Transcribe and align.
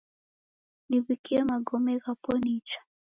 Niw'ikie 0.87 1.39
magome 1.49 1.93
ghapo 2.03 2.31
nicha. 2.43 2.79